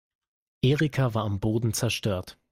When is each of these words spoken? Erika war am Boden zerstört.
Erika 0.63 1.13
war 1.13 1.25
am 1.25 1.39
Boden 1.39 1.73
zerstört. 1.73 2.35